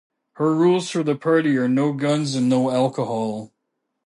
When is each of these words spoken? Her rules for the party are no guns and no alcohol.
Her 0.37 0.51
rules 0.55 0.89
for 0.89 1.03
the 1.03 1.13
party 1.15 1.55
are 1.57 1.67
no 1.67 1.93
guns 1.93 2.33
and 2.33 2.49
no 2.49 2.71
alcohol. 2.71 3.51